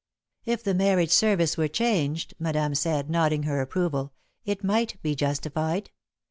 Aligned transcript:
"If 0.45 0.63
the 0.63 0.73
marriage 0.73 1.11
service 1.11 1.57
were 1.57 1.67
changed," 1.67 2.33
Madame 2.39 2.73
said, 2.73 3.07
nodding 3.07 3.43
her 3.43 3.61
approval, 3.61 4.13
"it 4.45 4.63
might 4.63 4.99
be 5.03 5.13
justified. 5.13 5.91